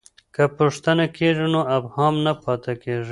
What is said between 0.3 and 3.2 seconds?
که پوښتنه کېږي نو ابهام نه پاته کېږي.